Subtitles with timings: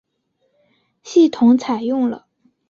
[1.03, 2.25] 系统采用了。